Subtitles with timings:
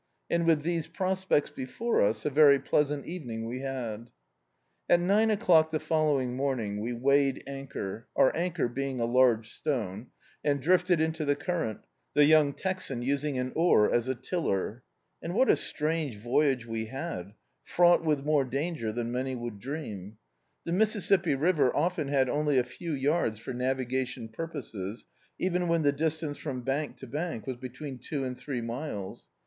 [0.31, 4.09] And with these prospects before us, a very pleasant evening we had.
[4.89, 10.07] At nine o'clock the following morning, we weighed anchor— our anchor being a large stone—
[10.43, 11.81] and drifted into the current,
[12.15, 14.81] the young Texan using an oar as a tiller.
[15.21, 17.33] And what a strange voyage we had,
[17.63, 20.17] fraught with more danger than many would dream.
[20.65, 25.05] This Mississippi river often had only a few yards for navigation purposes,
[25.37, 29.27] even when the distance from bank to bank was between two and three miles.